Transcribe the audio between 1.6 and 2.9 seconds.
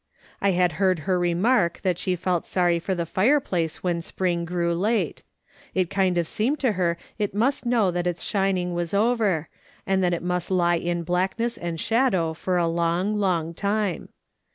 that she felt sorry